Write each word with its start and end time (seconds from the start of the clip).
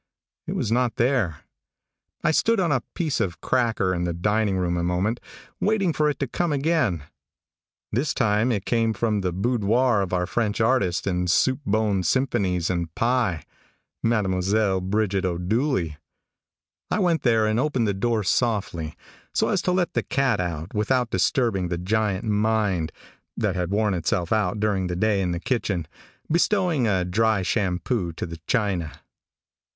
It 0.47 0.53
was 0.53 0.71
not 0.71 0.95
there. 0.95 1.41
I 2.23 2.31
stood 2.31 2.59
on 2.59 2.71
a 2.71 2.81
piece 2.95 3.19
of 3.19 3.39
cracker 3.39 3.93
in 3.93 4.03
the 4.03 4.15
diningroom 4.15 4.75
a 4.75 4.81
moment, 4.83 5.19
waiting 5.59 5.93
for 5.93 6.09
it 6.09 6.17
to 6.21 6.27
come 6.27 6.51
again. 6.51 7.03
This 7.91 8.11
time 8.15 8.51
it 8.51 8.65
came 8.65 8.93
from 8.93 9.21
the 9.21 9.31
boudoir 9.31 10.01
of 10.01 10.11
our 10.11 10.25
French 10.25 10.59
artist 10.59 11.05
in 11.05 11.27
soup 11.27 11.59
bone 11.67 12.01
symphonies 12.01 12.67
and 12.71 12.91
pie 12.95 13.43
Mademoiselle 14.01 14.81
Bridget 14.81 15.23
O'Dooley. 15.23 15.97
I 16.89 16.97
went 16.97 17.21
there 17.21 17.45
and 17.45 17.59
opened 17.59 17.87
the 17.87 17.93
door 17.93 18.23
softly, 18.23 18.95
so 19.35 19.49
as 19.49 19.61
to 19.61 19.71
let 19.71 19.93
the 19.93 20.01
cat 20.01 20.39
out 20.39 20.73
without 20.73 21.11
disturbing 21.11 21.67
the 21.67 21.77
giant 21.77 22.25
mind 22.25 22.91
that 23.37 23.55
had 23.55 23.69
worn 23.69 23.93
itself 23.93 24.33
out 24.33 24.59
during 24.59 24.87
the 24.87 24.95
day 24.95 25.21
in 25.21 25.29
the 25.31 25.39
kitchen, 25.39 25.87
bestowing 26.27 26.87
a 26.87 27.05
dry 27.05 27.43
shampoo 27.43 28.11
to 28.13 28.25
the 28.25 28.39
china. 28.47 28.93